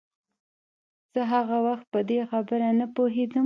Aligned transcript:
زه 1.13 1.21
هغه 1.33 1.57
وخت 1.67 1.85
په 1.93 1.99
دې 2.09 2.19
خبره 2.31 2.67
نه 2.79 2.85
پوهېدم. 2.95 3.39